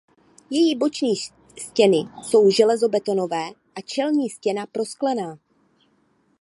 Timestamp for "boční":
0.75-1.13